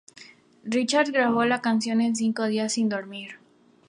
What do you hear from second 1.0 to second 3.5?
grabó la canción en cinco días sin dormir.